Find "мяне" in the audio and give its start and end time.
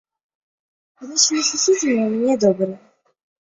2.15-2.35